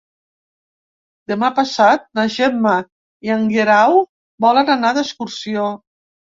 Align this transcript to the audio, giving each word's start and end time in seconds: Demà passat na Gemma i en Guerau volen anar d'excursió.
Demà 1.31 1.49
passat 1.59 2.07
na 2.21 2.25
Gemma 2.37 2.73
i 3.29 3.35
en 3.37 3.47
Guerau 3.53 4.03
volen 4.49 4.75
anar 4.81 4.97
d'excursió. 5.01 5.71